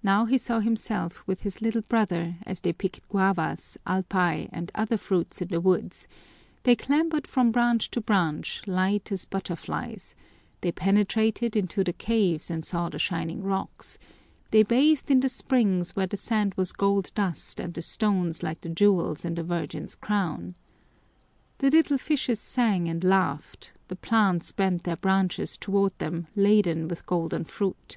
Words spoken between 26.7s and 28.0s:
with golden fruit.